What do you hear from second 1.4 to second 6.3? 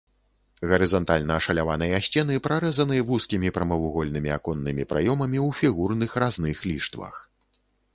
ашаляваныя сцены прарэзаны вузкімі прамавугольнымі аконнымі праёмамі ў фігурных